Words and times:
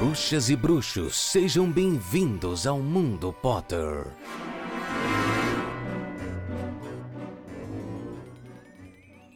Bruxas 0.00 0.48
e 0.48 0.56
bruxos, 0.56 1.14
sejam 1.14 1.70
bem-vindos 1.70 2.66
ao 2.66 2.78
Mundo 2.78 3.34
Potter. 3.34 4.06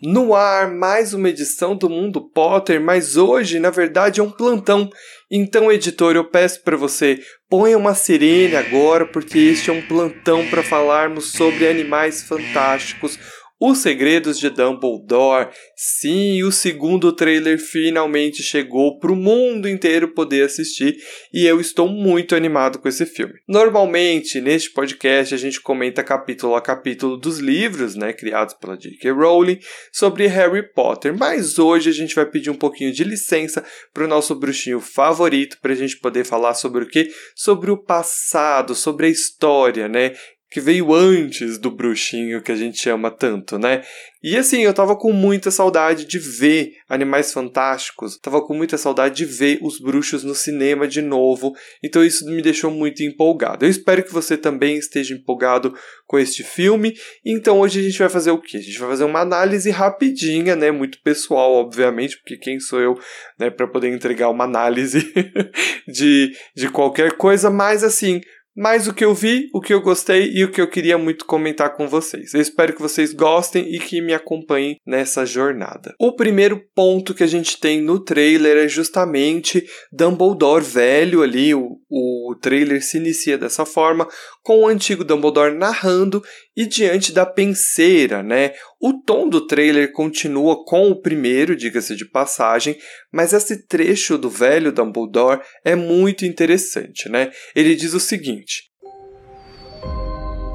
No 0.02 0.34
ar, 0.34 0.70
mais 0.70 1.12
uma 1.12 1.28
edição 1.28 1.76
do 1.76 1.90
Mundo 1.90 2.22
Potter, 2.22 2.80
mas 2.80 3.18
hoje, 3.18 3.58
na 3.58 3.68
verdade, 3.68 4.20
é 4.20 4.22
um 4.22 4.30
plantão. 4.30 4.88
Então, 5.30 5.70
editor, 5.70 6.16
eu 6.16 6.24
peço 6.24 6.62
para 6.62 6.78
você, 6.78 7.20
ponha 7.48 7.76
uma 7.76 7.94
sirene 7.94 8.56
agora, 8.56 9.04
porque 9.04 9.38
este 9.38 9.68
é 9.68 9.72
um 9.72 9.82
plantão 9.82 10.46
para 10.48 10.62
falarmos 10.62 11.32
sobre 11.32 11.68
animais 11.68 12.22
fantásticos, 12.22 13.18
os 13.60 13.78
Segredos 13.78 14.38
de 14.38 14.50
Dumbledore. 14.50 15.50
Sim, 15.76 16.42
o 16.42 16.52
segundo 16.52 17.12
trailer 17.12 17.58
finalmente 17.58 18.42
chegou 18.42 18.98
para 18.98 19.12
o 19.12 19.16
mundo 19.16 19.68
inteiro 19.68 20.08
poder 20.08 20.44
assistir 20.44 20.96
e 21.32 21.46
eu 21.46 21.60
estou 21.60 21.88
muito 21.88 22.34
animado 22.34 22.78
com 22.78 22.88
esse 22.88 23.06
filme. 23.06 23.34
Normalmente, 23.48 24.40
neste 24.40 24.70
podcast, 24.70 25.34
a 25.34 25.38
gente 25.38 25.60
comenta 25.60 26.02
capítulo 26.02 26.54
a 26.54 26.60
capítulo 26.60 27.16
dos 27.16 27.38
livros, 27.38 27.94
né, 27.94 28.12
criados 28.12 28.54
pela 28.54 28.76
J.K. 28.76 29.10
Rowling, 29.12 29.58
sobre 29.92 30.26
Harry 30.26 30.62
Potter, 30.72 31.16
mas 31.16 31.58
hoje 31.58 31.90
a 31.90 31.92
gente 31.92 32.14
vai 32.14 32.26
pedir 32.26 32.50
um 32.50 32.54
pouquinho 32.54 32.92
de 32.92 33.04
licença 33.04 33.64
para 33.92 34.04
o 34.04 34.08
nosso 34.08 34.34
bruxinho 34.34 34.80
favorito 34.80 35.58
para 35.60 35.72
a 35.72 35.76
gente 35.76 35.98
poder 35.98 36.24
falar 36.24 36.54
sobre 36.54 36.84
o 36.84 36.88
que? 36.88 37.10
Sobre 37.34 37.70
o 37.70 37.76
passado, 37.76 38.74
sobre 38.74 39.06
a 39.06 39.10
história, 39.10 39.88
né? 39.88 40.14
Que 40.54 40.60
veio 40.60 40.94
antes 40.94 41.58
do 41.58 41.68
bruxinho 41.68 42.40
que 42.40 42.52
a 42.52 42.54
gente 42.54 42.88
ama 42.88 43.10
tanto, 43.10 43.58
né? 43.58 43.82
E 44.22 44.36
assim, 44.36 44.60
eu 44.60 44.72
tava 44.72 44.94
com 44.94 45.12
muita 45.12 45.50
saudade 45.50 46.04
de 46.04 46.16
ver 46.16 46.74
Animais 46.88 47.32
Fantásticos, 47.32 48.16
tava 48.18 48.40
com 48.40 48.54
muita 48.54 48.78
saudade 48.78 49.16
de 49.16 49.24
ver 49.24 49.58
os 49.60 49.80
bruxos 49.80 50.22
no 50.22 50.32
cinema 50.32 50.86
de 50.86 51.02
novo, 51.02 51.52
então 51.82 52.04
isso 52.04 52.24
me 52.30 52.40
deixou 52.40 52.70
muito 52.70 53.02
empolgado. 53.02 53.64
Eu 53.64 53.68
espero 53.68 54.04
que 54.04 54.12
você 54.12 54.36
também 54.36 54.76
esteja 54.76 55.12
empolgado 55.12 55.74
com 56.06 56.20
este 56.20 56.44
filme. 56.44 56.94
Então 57.26 57.58
hoje 57.58 57.80
a 57.80 57.82
gente 57.82 57.98
vai 57.98 58.08
fazer 58.08 58.30
o 58.30 58.40
quê? 58.40 58.58
A 58.58 58.62
gente 58.62 58.78
vai 58.78 58.90
fazer 58.90 59.04
uma 59.04 59.22
análise 59.22 59.68
rapidinha, 59.72 60.54
né, 60.54 60.70
muito 60.70 61.02
pessoal, 61.02 61.52
obviamente, 61.54 62.16
porque 62.18 62.36
quem 62.36 62.60
sou 62.60 62.80
eu, 62.80 62.96
né, 63.40 63.50
para 63.50 63.66
poder 63.66 63.92
entregar 63.92 64.30
uma 64.30 64.44
análise 64.44 65.12
de 65.88 66.30
de 66.54 66.68
qualquer 66.68 67.16
coisa, 67.16 67.50
mas 67.50 67.82
assim, 67.82 68.20
mas 68.56 68.86
o 68.86 68.94
que 68.94 69.04
eu 69.04 69.14
vi, 69.14 69.48
o 69.52 69.60
que 69.60 69.74
eu 69.74 69.80
gostei 69.80 70.30
e 70.32 70.44
o 70.44 70.50
que 70.50 70.60
eu 70.60 70.68
queria 70.68 70.96
muito 70.96 71.24
comentar 71.24 71.74
com 71.76 71.88
vocês. 71.88 72.32
Eu 72.34 72.40
espero 72.40 72.74
que 72.74 72.80
vocês 72.80 73.12
gostem 73.12 73.74
e 73.74 73.78
que 73.78 74.00
me 74.00 74.14
acompanhem 74.14 74.78
nessa 74.86 75.26
jornada. 75.26 75.94
O 75.98 76.12
primeiro 76.12 76.62
ponto 76.74 77.14
que 77.14 77.24
a 77.24 77.26
gente 77.26 77.58
tem 77.58 77.80
no 77.80 77.98
trailer 77.98 78.64
é 78.64 78.68
justamente 78.68 79.66
Dumbledore 79.92 80.64
velho 80.64 81.22
ali. 81.22 81.54
O, 81.54 81.78
o 81.90 82.36
trailer 82.40 82.82
se 82.82 82.96
inicia 82.98 83.36
dessa 83.36 83.66
forma, 83.66 84.08
com 84.42 84.60
o 84.60 84.66
antigo 84.66 85.04
Dumbledore 85.04 85.54
narrando 85.54 86.22
e 86.56 86.66
diante 86.66 87.12
da 87.12 87.26
penseira, 87.26 88.22
né? 88.22 88.52
O 88.86 88.92
tom 88.92 89.30
do 89.30 89.46
trailer 89.46 89.92
continua 89.92 90.62
com 90.62 90.90
o 90.90 91.00
primeiro, 91.00 91.56
diga-se 91.56 91.96
de 91.96 92.04
passagem, 92.04 92.76
mas 93.10 93.32
esse 93.32 93.66
trecho 93.66 94.18
do 94.18 94.28
velho 94.28 94.70
Dumbledore 94.70 95.40
é 95.64 95.74
muito 95.74 96.26
interessante, 96.26 97.08
né? 97.08 97.32
Ele 97.56 97.74
diz 97.76 97.94
o 97.94 97.98
seguinte: 97.98 98.64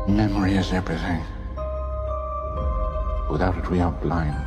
Memory 0.08 0.60
is 0.60 0.72
everything. 0.72 1.24
Without 3.32 3.58
it 3.58 3.68
we 3.72 3.82
are 3.82 3.96
blind. 4.00 4.38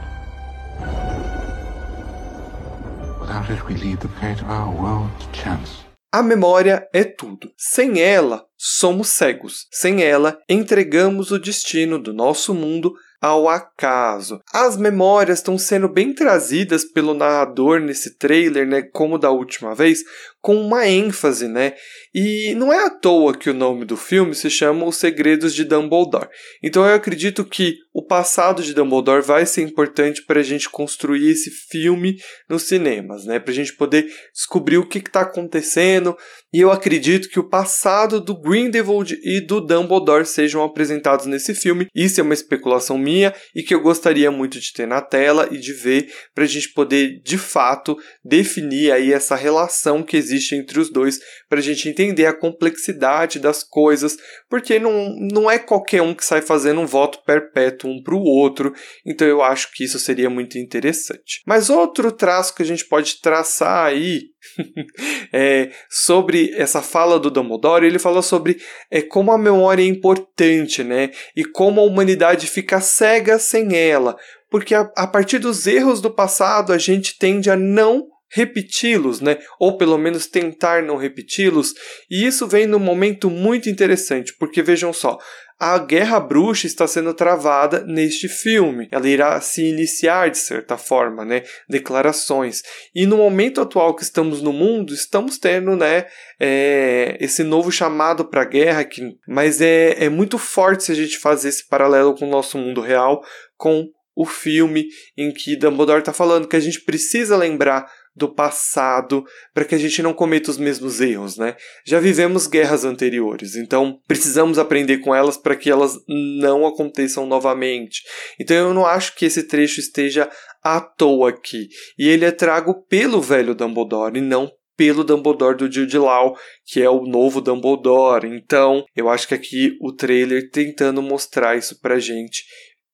Without 3.20 3.50
it 3.50 3.64
we 3.64 3.74
leave 3.74 3.96
the 3.96 4.08
fate 4.20 4.40
of 4.44 4.48
our 4.48 4.72
world 4.72 5.10
to 5.18 5.36
chance. 5.36 5.82
A 6.14 6.22
memória 6.22 6.86
é 6.92 7.02
tudo. 7.02 7.50
Sem 7.56 8.00
ela, 8.00 8.44
somos 8.56 9.08
cegos. 9.08 9.66
Sem 9.72 10.04
ela, 10.04 10.38
entregamos 10.48 11.32
o 11.32 11.38
destino 11.38 11.98
do 11.98 12.12
nosso 12.12 12.54
mundo 12.54 12.92
ao 13.22 13.48
acaso. 13.48 14.40
As 14.52 14.76
memórias 14.76 15.38
estão 15.38 15.56
sendo 15.56 15.88
bem 15.88 16.12
trazidas 16.12 16.84
pelo 16.84 17.14
narrador 17.14 17.78
nesse 17.78 18.18
trailer, 18.18 18.66
né, 18.66 18.82
como 18.82 19.16
da 19.16 19.30
última 19.30 19.76
vez, 19.76 20.00
com 20.42 20.56
uma 20.56 20.88
ênfase, 20.88 21.46
né? 21.46 21.74
E 22.12 22.52
não 22.56 22.72
é 22.72 22.84
à 22.84 22.90
toa 22.90 23.34
que 23.34 23.48
o 23.48 23.54
nome 23.54 23.84
do 23.84 23.96
filme 23.96 24.34
se 24.34 24.50
chama 24.50 24.84
Os 24.84 24.96
Segredos 24.96 25.54
de 25.54 25.64
Dumbledore. 25.64 26.28
Então 26.60 26.84
eu 26.84 26.94
acredito 26.94 27.44
que 27.44 27.78
o 27.94 28.04
passado 28.04 28.62
de 28.62 28.74
Dumbledore 28.74 29.22
vai 29.22 29.46
ser 29.46 29.62
importante 29.62 30.22
para 30.26 30.40
a 30.40 30.42
gente 30.42 30.68
construir 30.68 31.30
esse 31.30 31.50
filme 31.50 32.16
nos 32.48 32.64
cinemas, 32.64 33.24
né? 33.24 33.38
Para 33.38 33.52
a 33.52 33.54
gente 33.54 33.74
poder 33.74 34.06
descobrir 34.34 34.78
o 34.78 34.86
que 34.86 34.98
está 34.98 35.20
acontecendo. 35.20 36.16
E 36.52 36.60
eu 36.60 36.72
acredito 36.72 37.28
que 37.28 37.38
o 37.38 37.48
passado 37.48 38.20
do 38.20 38.38
Grindelwald 38.38 39.18
e 39.22 39.40
do 39.40 39.60
Dumbledore 39.60 40.26
sejam 40.26 40.62
apresentados 40.62 41.26
nesse 41.26 41.54
filme. 41.54 41.86
Isso 41.94 42.20
é 42.20 42.24
uma 42.24 42.34
especulação 42.34 42.98
minha 42.98 43.32
e 43.54 43.62
que 43.62 43.74
eu 43.74 43.80
gostaria 43.80 44.30
muito 44.30 44.58
de 44.58 44.72
ter 44.72 44.86
na 44.86 45.00
tela 45.00 45.48
e 45.52 45.58
de 45.58 45.72
ver 45.72 46.12
para 46.34 46.44
a 46.44 46.48
gente 46.48 46.72
poder 46.72 47.20
de 47.22 47.38
fato 47.38 47.96
definir 48.24 48.90
aí 48.90 49.12
essa 49.12 49.36
relação 49.36 50.02
que 50.02 50.16
existe 50.16 50.31
existe 50.32 50.54
entre 50.54 50.80
os 50.80 50.90
dois 50.90 51.20
para 51.48 51.58
a 51.58 51.62
gente 51.62 51.88
entender 51.88 52.26
a 52.26 52.32
complexidade 52.32 53.38
das 53.38 53.62
coisas, 53.62 54.16
porque 54.48 54.78
não, 54.78 55.14
não 55.32 55.50
é 55.50 55.58
qualquer 55.58 56.02
um 56.02 56.14
que 56.14 56.24
sai 56.24 56.40
fazendo 56.40 56.80
um 56.80 56.86
voto 56.86 57.22
perpétuo 57.24 57.90
um 57.90 58.02
para 58.02 58.14
o 58.14 58.22
outro, 58.22 58.72
então 59.06 59.26
eu 59.26 59.42
acho 59.42 59.72
que 59.72 59.84
isso 59.84 59.98
seria 59.98 60.30
muito 60.30 60.58
interessante. 60.58 61.42
Mas 61.46 61.70
outro 61.70 62.10
traço 62.10 62.54
que 62.54 62.62
a 62.62 62.66
gente 62.66 62.84
pode 62.86 63.20
traçar 63.20 63.86
aí 63.86 64.32
é, 65.32 65.70
sobre 65.88 66.52
essa 66.54 66.82
fala 66.82 67.18
do 67.18 67.30
Dumbledore, 67.30 67.86
ele 67.86 67.98
fala 67.98 68.22
sobre 68.22 68.60
é, 68.90 69.02
como 69.02 69.32
a 69.32 69.38
memória 69.38 69.82
é 69.82 69.86
importante, 69.86 70.82
né? 70.82 71.10
E 71.36 71.44
como 71.44 71.80
a 71.80 71.84
humanidade 71.84 72.46
fica 72.46 72.80
cega 72.80 73.38
sem 73.38 73.76
ela. 73.76 74.16
Porque 74.50 74.74
a, 74.74 74.90
a 74.96 75.06
partir 75.06 75.38
dos 75.38 75.66
erros 75.66 76.00
do 76.00 76.10
passado, 76.10 76.72
a 76.72 76.78
gente 76.78 77.18
tende 77.18 77.50
a 77.50 77.56
não 77.56 78.11
repeti-los, 78.32 79.20
né? 79.20 79.38
Ou 79.60 79.76
pelo 79.76 79.98
menos 79.98 80.26
tentar 80.26 80.82
não 80.82 80.96
repeti-los. 80.96 81.74
E 82.10 82.26
isso 82.26 82.46
vem 82.46 82.66
num 82.66 82.78
momento 82.78 83.28
muito 83.28 83.68
interessante, 83.68 84.34
porque 84.38 84.62
vejam 84.62 84.92
só, 84.92 85.18
a 85.60 85.78
guerra 85.78 86.18
bruxa 86.18 86.66
está 86.66 86.88
sendo 86.88 87.14
travada 87.14 87.84
neste 87.86 88.28
filme. 88.28 88.88
Ela 88.90 89.08
irá 89.08 89.40
se 89.40 89.62
iniciar 89.62 90.28
de 90.28 90.38
certa 90.38 90.76
forma, 90.76 91.24
né? 91.24 91.44
Declarações. 91.68 92.62
E 92.92 93.06
no 93.06 93.18
momento 93.18 93.60
atual 93.60 93.94
que 93.94 94.02
estamos 94.02 94.42
no 94.42 94.52
mundo, 94.52 94.92
estamos 94.92 95.38
tendo, 95.38 95.76
né? 95.76 96.06
É, 96.40 97.16
esse 97.20 97.44
novo 97.44 97.70
chamado 97.70 98.24
para 98.24 98.42
a 98.42 98.46
guerra, 98.46 98.84
que, 98.84 99.02
mas 99.28 99.60
é, 99.60 100.04
é 100.04 100.08
muito 100.08 100.36
forte 100.36 100.82
se 100.82 100.90
a 100.90 100.96
gente 100.96 101.18
fazer 101.18 101.50
esse 101.50 101.68
paralelo 101.68 102.16
com 102.16 102.26
o 102.26 102.30
nosso 102.30 102.58
mundo 102.58 102.80
real, 102.80 103.22
com 103.56 103.86
o 104.16 104.26
filme 104.26 104.86
em 105.16 105.32
que 105.32 105.56
Dumbledore 105.56 106.00
está 106.00 106.12
falando 106.12 106.48
que 106.48 106.56
a 106.56 106.60
gente 106.60 106.80
precisa 106.80 107.36
lembrar 107.36 107.86
do 108.14 108.32
passado 108.32 109.24
para 109.54 109.64
que 109.64 109.74
a 109.74 109.78
gente 109.78 110.02
não 110.02 110.12
cometa 110.12 110.50
os 110.50 110.58
mesmos 110.58 111.00
erros, 111.00 111.36
né? 111.36 111.56
Já 111.86 111.98
vivemos 111.98 112.46
guerras 112.46 112.84
anteriores, 112.84 113.56
então 113.56 113.98
precisamos 114.06 114.58
aprender 114.58 114.98
com 114.98 115.14
elas 115.14 115.36
para 115.36 115.56
que 115.56 115.70
elas 115.70 115.96
não 116.08 116.66
aconteçam 116.66 117.26
novamente. 117.26 118.02
Então 118.38 118.56
eu 118.56 118.74
não 118.74 118.86
acho 118.86 119.14
que 119.14 119.24
esse 119.24 119.44
trecho 119.44 119.80
esteja 119.80 120.30
à 120.62 120.80
toa 120.80 121.30
aqui. 121.30 121.68
E 121.98 122.08
ele 122.08 122.24
é 122.24 122.30
trago 122.30 122.84
pelo 122.86 123.20
velho 123.20 123.54
Dumbledore 123.54 124.18
e 124.18 124.20
não 124.22 124.50
pelo 124.76 125.04
Dumbledore 125.04 125.56
do 125.56 125.70
Jude 125.70 125.98
Law, 125.98 126.34
que 126.66 126.82
é 126.82 126.88
o 126.88 127.04
novo 127.04 127.40
Dumbledore. 127.40 128.26
Então, 128.26 128.84
eu 128.96 129.08
acho 129.08 129.28
que 129.28 129.34
aqui 129.34 129.76
o 129.80 129.92
trailer 129.92 130.50
tentando 130.50 131.02
mostrar 131.02 131.56
isso 131.56 131.78
pra 131.80 131.98
gente 131.98 132.42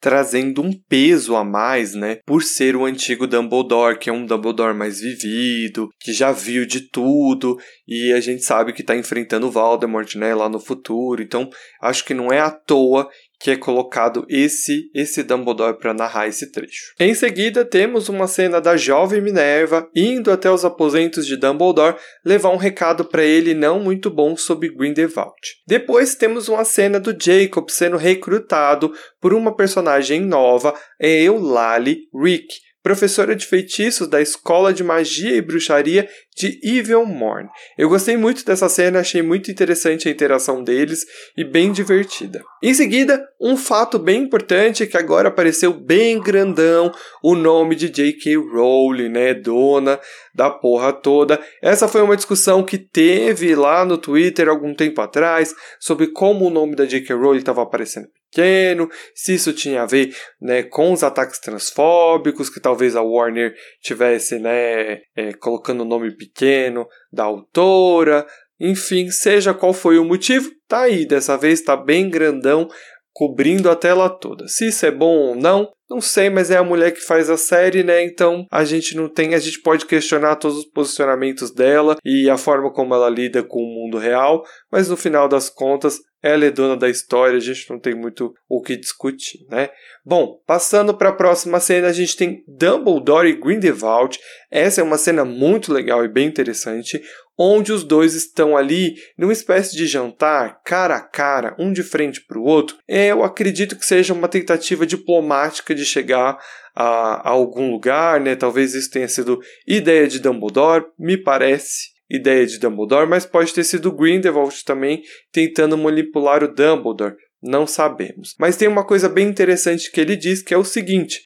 trazendo 0.01 0.63
um 0.63 0.73
peso 0.89 1.35
a 1.37 1.45
mais, 1.45 1.95
né? 1.95 2.19
Por 2.25 2.43
ser 2.43 2.77
o 2.77 2.85
antigo 2.85 3.27
Dumbledore, 3.27 3.99
que 3.99 4.11
é 4.11 4.13
um 4.13 4.25
Dumbledore 4.25 4.77
mais 4.77 5.01
vivido, 5.01 5.89
que 6.01 6.13
já 6.13 6.33
viu 6.33 6.67
de 6.67 6.89
tudo, 6.89 7.59
e 7.87 8.13
a 8.13 8.21
gente 8.21 8.43
sabe 8.45 8.73
que 8.73 8.83
está 8.83 8.97
enfrentando 8.97 9.47
o 9.47 9.51
Voldemort, 9.51 10.15
né, 10.15 10.35
lá 10.35 10.49
no 10.49 10.61
futuro. 10.61 11.23
Então, 11.23 11.49
acho 11.83 12.05
que 12.05 12.15
não 12.15 12.33
é 12.33 12.39
à 12.39 12.51
toa 12.51 13.09
que 13.39 13.51
é 13.51 13.57
colocado 13.57 14.27
esse 14.29 14.91
esse 14.95 15.23
Dumbledore 15.23 15.79
para 15.79 15.95
narrar 15.95 16.29
esse 16.29 16.51
trecho. 16.51 16.93
Em 16.99 17.15
seguida, 17.15 17.65
temos 17.65 18.09
uma 18.09 18.27
cena 18.27 18.61
da 18.61 18.77
jovem 18.77 19.21
Minerva 19.21 19.89
indo 19.95 20.31
até 20.31 20.51
os 20.51 20.65
aposentos 20.65 21.27
de 21.27 21.37
Dumbledore 21.37 21.97
levar 22.25 22.51
um 22.51 22.57
recado 22.57 23.05
para 23.05 23.23
ele 23.23 23.55
não 23.55 23.81
muito 23.81 24.11
bom 24.11 24.37
sobre 24.37 24.69
Grindelwald. 24.69 25.35
Depois 25.67 26.15
temos 26.15 26.49
uma 26.49 26.65
cena 26.65 26.99
do 26.99 27.17
Jacob 27.19 27.69
sendo 27.71 27.97
recrutado 27.97 28.93
por 29.21 29.33
uma 29.33 29.55
personagem 29.55 30.21
nova, 30.21 30.75
é 31.01 31.23
Eulalie 31.23 32.09
Rick, 32.15 32.68
professora 32.89 33.37
de 33.37 33.45
feitiços 33.45 34.09
da 34.09 34.19
Escola 34.19 34.73
de 34.73 34.83
Magia 34.83 35.37
e 35.37 35.43
Bruxaria 35.43 36.09
de 36.35 36.59
Evil 36.65 37.05
Morn. 37.05 37.47
Eu 37.77 37.87
gostei 37.87 38.17
muito 38.17 38.43
dessa 38.47 38.67
cena, 38.67 39.01
achei 39.01 39.21
muito 39.21 39.51
interessante 39.51 40.09
a 40.09 40.11
interação 40.11 40.65
deles 40.65 41.05
e 41.37 41.45
bem 41.45 41.71
divertida. 41.71 42.43
Em 42.63 42.73
seguida, 42.73 43.23
um 43.39 43.59
fato 43.59 43.99
bem 43.99 44.23
importante 44.23 44.87
que 44.87 44.97
agora 44.97 45.29
apareceu 45.29 45.71
bem 45.71 46.19
grandão 46.19 46.91
o 47.23 47.35
nome 47.35 47.77
de 47.77 47.91
J.K. 47.91 48.37
Rowling, 48.37 49.11
né, 49.11 49.35
dona 49.35 50.01
da 50.35 50.49
porra 50.49 50.91
toda. 50.91 51.39
Essa 51.61 51.87
foi 51.87 52.01
uma 52.01 52.17
discussão 52.17 52.65
que 52.65 52.79
teve 52.79 53.55
lá 53.55 53.85
no 53.85 53.99
Twitter 53.99 54.49
algum 54.49 54.75
tempo 54.75 55.03
atrás 55.03 55.55
sobre 55.79 56.07
como 56.07 56.47
o 56.47 56.51
nome 56.51 56.75
da 56.75 56.87
J.K. 56.87 57.15
Rowling 57.15 57.41
estava 57.41 57.63
aparecendo 57.63 58.09
pequeno, 58.31 58.89
se 59.15 59.35
isso 59.35 59.53
tinha 59.53 59.83
a 59.83 59.87
ver 59.87 60.15
né, 60.41 60.63
com 60.63 60.93
os 60.93 61.03
ataques 61.03 61.39
transfóbicos, 61.39 62.51
que 62.51 62.61
talvez 62.61 62.95
a 62.95 63.03
Warner 63.03 63.55
tivesse 63.81 64.39
né, 64.39 65.01
é, 65.17 65.33
colocando 65.39 65.83
o 65.83 65.87
nome 65.87 66.17
pequeno 66.17 66.87
da 67.13 67.25
autora. 67.25 68.27
Enfim, 68.61 69.11
seja 69.11 69.55
qual 69.55 69.73
foi 69.73 69.99
o 69.99 70.05
motivo, 70.05 70.51
tá 70.67 70.83
aí. 70.83 71.07
Dessa 71.07 71.37
vez 71.37 71.63
tá 71.63 71.77
bem 71.77 72.11
grandão, 72.11 72.69
cobrindo 73.13 73.71
a 73.71 73.77
tela 73.77 74.09
toda. 74.09 74.49
Se 74.49 74.69
isso 74.69 74.85
é 74.85 74.91
bom 74.91 75.17
ou 75.17 75.35
não, 75.35 75.71
não 75.89 76.01
sei, 76.01 76.29
mas 76.29 76.51
é 76.51 76.57
a 76.57 76.65
mulher 76.65 76.93
que 76.93 77.01
faz 77.01 77.31
a 77.31 77.37
série, 77.37 77.83
né? 77.83 78.03
Então 78.05 78.47
a 78.51 78.65
gente 78.65 78.97
não 78.97 79.09
tem, 79.09 79.35
a 79.35 79.39
gente 79.39 79.61
pode 79.61 79.87
questionar 79.87 80.37
todos 80.37 80.59
os 80.59 80.65
posicionamentos 80.65 81.51
dela 81.51 81.97
e 82.05 82.29
a 82.29 82.37
forma 82.37 82.71
como 82.71 82.95
ela 82.95 83.09
lida 83.09 83.43
com 83.43 83.61
o 83.61 83.75
mundo 83.75 83.99
real, 83.99 84.45
mas 84.71 84.89
no 84.89 84.97
final 84.97 85.29
das 85.29 85.49
contas 85.49 86.01
ela 86.23 86.45
é 86.45 86.51
dona 86.51 86.77
da 86.77 86.89
história, 86.89 87.37
a 87.37 87.41
gente 87.41 87.71
não 87.71 87.79
tem 87.79 87.95
muito 87.95 88.35
o 88.49 88.61
que 88.61 88.77
discutir, 88.77 89.47
né? 89.49 89.71
Bom, 90.05 90.41
passando 90.47 90.93
para 90.93 91.11
a 91.11 91.15
próxima 91.15 91.61
cena, 91.61 91.89
a 91.89 91.93
gente 91.93 92.17
tem 92.17 92.43
Dumbledore 92.49 93.29
e 93.29 93.41
Grindelwald. 93.41 94.19
Essa 94.51 94.81
é 94.81 94.85
uma 94.85 94.99
cena 94.99 95.25
muito 95.25 95.73
legal 95.73 96.05
e 96.05 96.09
bem 96.09 96.27
interessante, 96.27 97.01
onde 97.39 97.73
os 97.73 97.85
dois 97.85 98.15
estão 98.15 98.57
ali 98.57 98.97
numa 99.17 99.33
espécie 99.33 99.77
de 99.77 99.87
jantar, 99.87 100.61
cara 100.65 100.97
a 100.97 101.01
cara, 101.01 101.55
um 101.57 101.73
de 101.73 101.85
frente 101.85 102.21
para 102.21 102.39
o 102.39 102.45
outro. 102.45 102.77
Eu 102.89 103.23
acredito 103.23 103.77
que 103.77 103.87
seja 103.87 104.13
uma 104.13 104.27
tentativa 104.27 104.85
diplomática 104.85 105.73
de 105.79 105.85
chegar 105.85 106.39
a, 106.75 107.29
a 107.29 107.31
algum 107.31 107.71
lugar, 107.71 108.21
né? 108.21 108.37
Talvez 108.37 108.75
isso 108.75 108.91
tenha 108.91 109.09
sido 109.09 109.41
ideia 109.67 110.07
de 110.07 110.19
Dumbledore, 110.19 110.87
me 110.99 111.17
parece 111.17 111.97
ideia 112.11 112.47
de 112.47 112.59
Dumbledore, 112.59 113.09
mas 113.09 113.27
pode 113.27 113.53
ter 113.53 113.65
sido 113.65 113.93
Grindelwald 113.93 114.65
também 114.65 115.03
tentando 115.33 115.77
manipular 115.77 116.43
o 116.43 116.49
Dumbledore. 116.49 117.15
Não 117.43 117.67
sabemos. 117.67 118.35
Mas 118.39 118.57
tem 118.57 118.67
uma 118.67 118.85
coisa 118.85 119.09
bem 119.09 119.29
interessante 119.29 119.93
que 119.93 120.01
ele 120.01 120.17
diz 120.17 120.43
que 120.43 120.53
é 120.53 120.59
o 120.59 120.65
seguinte: 120.65 121.23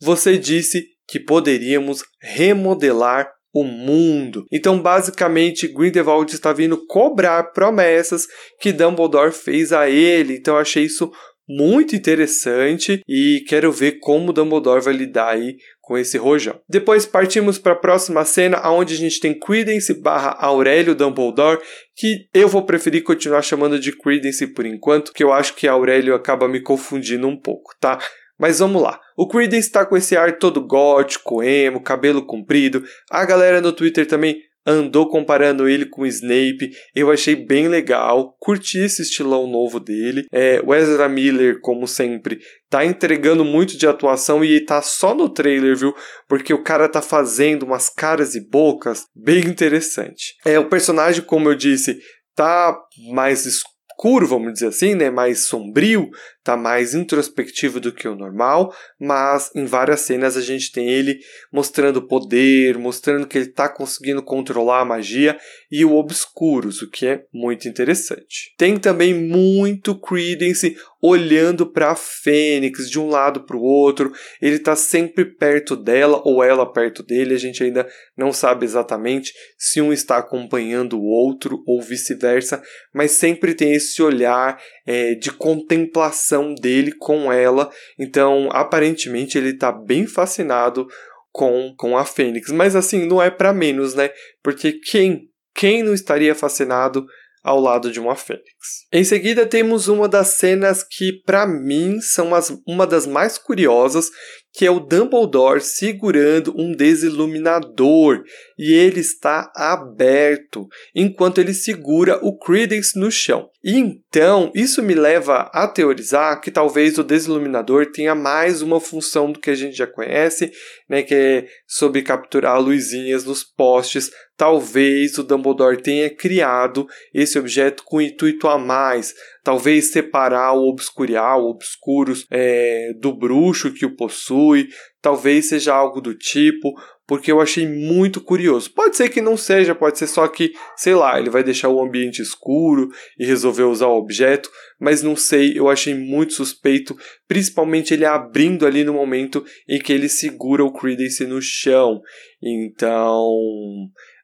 Você 0.00 0.38
disse 0.38 0.86
que 1.08 1.18
poderíamos 1.18 2.02
remodelar 2.20 3.28
o 3.52 3.62
mundo. 3.62 4.44
Então, 4.50 4.80
basicamente, 4.80 5.68
Grindelwald 5.68 6.34
está 6.34 6.52
vindo 6.52 6.84
cobrar 6.86 7.52
promessas 7.52 8.26
que 8.60 8.72
Dumbledore 8.72 9.30
fez 9.30 9.72
a 9.72 9.88
ele. 9.88 10.36
Então, 10.36 10.54
eu 10.54 10.60
achei 10.60 10.84
isso 10.84 11.12
muito 11.48 11.94
interessante 11.94 13.02
e 13.08 13.44
quero 13.46 13.70
ver 13.70 13.98
como 14.00 14.32
Dumbledore 14.32 14.82
vai 14.82 14.94
lidar 14.94 15.30
aí 15.30 15.56
com 15.80 15.98
esse 15.98 16.16
rojão. 16.16 16.58
Depois 16.68 17.04
partimos 17.04 17.58
para 17.58 17.72
a 17.72 17.76
próxima 17.76 18.24
cena, 18.24 18.66
onde 18.70 18.94
a 18.94 18.96
gente 18.96 19.20
tem 19.20 19.38
Credence 19.38 19.92
barra 20.00 20.36
Aurélio 20.40 20.94
Dumbledore, 20.94 21.60
que 21.94 22.26
eu 22.32 22.48
vou 22.48 22.64
preferir 22.64 23.02
continuar 23.02 23.42
chamando 23.42 23.78
de 23.78 23.92
Credence 23.92 24.46
por 24.48 24.64
enquanto, 24.64 25.12
que 25.12 25.22
eu 25.22 25.32
acho 25.32 25.54
que 25.54 25.68
Aurélio 25.68 26.14
acaba 26.14 26.48
me 26.48 26.60
confundindo 26.60 27.28
um 27.28 27.38
pouco, 27.38 27.74
tá? 27.78 27.98
Mas 28.38 28.58
vamos 28.58 28.82
lá. 28.82 28.98
O 29.16 29.28
Credence 29.28 29.68
está 29.68 29.86
com 29.86 29.96
esse 29.96 30.16
ar 30.16 30.38
todo 30.38 30.66
gótico, 30.66 31.42
emo, 31.42 31.82
cabelo 31.82 32.26
comprido. 32.26 32.82
A 33.10 33.24
galera 33.24 33.60
no 33.60 33.72
Twitter 33.72 34.06
também 34.06 34.38
andou 34.66 35.08
comparando 35.08 35.68
ele 35.68 35.86
com 35.86 36.06
Snape. 36.06 36.70
Eu 36.94 37.10
achei 37.10 37.36
bem 37.36 37.68
legal, 37.68 38.36
curti 38.38 38.78
esse 38.78 39.02
estilão 39.02 39.46
novo 39.46 39.78
dele. 39.78 40.26
É, 40.32 40.60
o 40.64 40.74
Ezra 40.74 41.08
Miller, 41.08 41.60
como 41.60 41.86
sempre, 41.86 42.38
tá 42.70 42.84
entregando 42.84 43.44
muito 43.44 43.76
de 43.76 43.86
atuação 43.86 44.44
e 44.44 44.60
tá 44.60 44.80
só 44.82 45.14
no 45.14 45.28
trailer, 45.28 45.76
viu? 45.76 45.94
Porque 46.28 46.52
o 46.54 46.62
cara 46.62 46.88
tá 46.88 47.02
fazendo 47.02 47.64
umas 47.64 47.88
caras 47.88 48.34
e 48.34 48.48
bocas 48.48 49.04
bem 49.14 49.44
interessante. 49.44 50.34
É, 50.44 50.58
o 50.58 50.68
personagem, 50.68 51.22
como 51.22 51.48
eu 51.48 51.54
disse, 51.54 51.98
tá 52.34 52.76
mais 53.12 53.46
escuro, 53.46 54.26
vamos 54.26 54.54
dizer 54.54 54.68
assim, 54.68 54.94
né, 54.94 55.10
mais 55.10 55.46
sombrio, 55.46 56.10
tá 56.44 56.58
mais 56.58 56.94
introspectivo 56.94 57.80
do 57.80 57.90
que 57.90 58.06
o 58.06 58.14
normal, 58.14 58.72
mas 59.00 59.50
em 59.56 59.64
várias 59.64 60.00
cenas 60.00 60.36
a 60.36 60.42
gente 60.42 60.70
tem 60.70 60.86
ele 60.88 61.18
mostrando 61.50 62.06
poder, 62.06 62.76
mostrando 62.76 63.26
que 63.26 63.38
ele 63.38 63.48
está 63.48 63.66
conseguindo 63.66 64.22
controlar 64.22 64.80
a 64.80 64.84
magia 64.84 65.38
e 65.72 65.84
o 65.84 65.94
Obscuros, 65.94 66.82
o 66.82 66.90
que 66.90 67.06
é 67.06 67.24
muito 67.32 67.66
interessante. 67.66 68.54
Tem 68.58 68.76
também 68.78 69.14
muito 69.14 69.98
Credence 69.98 70.76
olhando 71.06 71.66
para 71.66 71.90
a 71.90 71.96
Fênix 71.96 72.88
de 72.88 72.98
um 72.98 73.08
lado 73.08 73.44
para 73.44 73.56
o 73.56 73.62
outro, 73.62 74.10
ele 74.40 74.56
está 74.56 74.74
sempre 74.74 75.24
perto 75.24 75.76
dela 75.76 76.22
ou 76.24 76.42
ela 76.42 76.70
perto 76.70 77.02
dele, 77.02 77.34
a 77.34 77.38
gente 77.38 77.62
ainda 77.62 77.86
não 78.16 78.32
sabe 78.32 78.64
exatamente 78.64 79.32
se 79.58 79.82
um 79.82 79.92
está 79.92 80.16
acompanhando 80.16 80.98
o 80.98 81.04
outro 81.04 81.62
ou 81.66 81.82
vice-versa, 81.82 82.62
mas 82.92 83.12
sempre 83.12 83.54
tem 83.54 83.74
esse 83.74 84.02
olhar 84.02 84.58
é, 84.86 85.14
de 85.14 85.30
contemplação 85.30 86.54
dele 86.54 86.92
com 86.92 87.32
ela. 87.32 87.70
Então, 87.98 88.48
aparentemente, 88.52 89.38
ele 89.38 89.56
tá 89.56 89.72
bem 89.72 90.06
fascinado 90.06 90.86
com, 91.32 91.74
com 91.76 91.96
a 91.96 92.04
Fênix. 92.04 92.50
Mas 92.52 92.76
assim, 92.76 93.06
não 93.06 93.20
é 93.20 93.30
para 93.30 93.52
menos, 93.52 93.94
né? 93.94 94.10
Porque 94.42 94.72
quem, 94.72 95.28
quem 95.54 95.82
não 95.82 95.94
estaria 95.94 96.34
fascinado 96.34 97.04
ao 97.44 97.60
lado 97.60 97.92
de 97.92 98.00
uma 98.00 98.16
fênix. 98.16 98.86
Em 98.90 99.04
seguida, 99.04 99.44
temos 99.44 99.86
uma 99.86 100.08
das 100.08 100.28
cenas 100.28 100.82
que, 100.82 101.12
para 101.26 101.46
mim, 101.46 102.00
são 102.00 102.34
as, 102.34 102.50
uma 102.66 102.86
das 102.86 103.06
mais 103.06 103.36
curiosas, 103.36 104.10
que 104.54 104.64
é 104.64 104.70
o 104.70 104.78
Dumbledore 104.78 105.60
segurando 105.60 106.54
um 106.56 106.72
desiluminador 106.72 108.22
e 108.56 108.72
ele 108.72 109.00
está 109.00 109.50
aberto 109.54 110.68
enquanto 110.94 111.40
ele 111.40 111.52
segura 111.52 112.20
o 112.22 112.38
Credence 112.38 112.96
no 112.96 113.10
chão. 113.10 113.50
E 113.64 113.76
então, 113.76 114.52
isso 114.54 114.80
me 114.80 114.94
leva 114.94 115.50
a 115.52 115.66
teorizar 115.66 116.40
que 116.40 116.52
talvez 116.52 116.96
o 116.98 117.02
desiluminador 117.02 117.90
tenha 117.90 118.14
mais 118.14 118.62
uma 118.62 118.78
função 118.78 119.32
do 119.32 119.40
que 119.40 119.50
a 119.50 119.54
gente 119.56 119.76
já 119.76 119.88
conhece, 119.88 120.52
né, 120.88 121.02
que 121.02 121.14
é 121.14 121.46
sobre 121.66 122.02
capturar 122.02 122.60
luzinhas 122.60 123.24
nos 123.24 123.42
postes. 123.42 124.10
Talvez 124.36 125.16
o 125.16 125.22
Dumbledore 125.22 125.80
tenha 125.80 126.10
criado 126.10 126.86
esse 127.12 127.38
objeto 127.38 127.84
com 127.84 128.00
intuito 128.00 128.48
a 128.48 128.58
mais, 128.58 129.14
talvez 129.44 129.92
separar 129.92 130.54
o 130.54 130.68
obscurial, 130.68 131.44
o 131.44 131.50
obscuros 131.50 132.26
é, 132.30 132.92
do 133.00 133.16
bruxo 133.16 133.72
que 133.72 133.86
o 133.86 133.94
possui, 133.94 134.68
talvez 135.00 135.48
seja 135.48 135.72
algo 135.72 136.00
do 136.00 136.14
tipo, 136.16 136.72
porque 137.06 137.30
eu 137.30 137.40
achei 137.40 137.66
muito 137.66 138.20
curioso. 138.20 138.72
Pode 138.72 138.96
ser 138.96 139.08
que 139.08 139.20
não 139.20 139.36
seja, 139.36 139.74
pode 139.74 139.98
ser 139.98 140.06
só 140.06 140.26
que, 140.26 140.52
sei 140.76 140.94
lá, 140.94 141.18
ele 141.18 141.30
vai 141.30 141.44
deixar 141.44 141.68
o 141.68 141.82
ambiente 141.82 142.22
escuro 142.22 142.88
e 143.18 143.26
resolver 143.26 143.64
usar 143.64 143.88
o 143.88 143.98
objeto, 143.98 144.50
mas 144.80 145.02
não 145.02 145.14
sei, 145.14 145.56
eu 145.56 145.68
achei 145.68 145.94
muito 145.94 146.32
suspeito, 146.32 146.96
principalmente 147.28 147.92
ele 147.92 148.04
abrindo 148.04 148.66
ali 148.66 148.82
no 148.82 148.94
momento 148.94 149.44
em 149.68 149.78
que 149.78 149.92
ele 149.92 150.08
segura 150.08 150.64
o 150.64 150.72
Credence 150.72 151.24
no 151.26 151.40
chão. 151.40 152.00
Então, 152.42 153.30